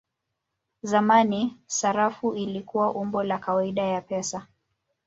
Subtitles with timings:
[0.83, 4.47] Zamani sarafu ilikuwa umbo la kawaida ya pesa.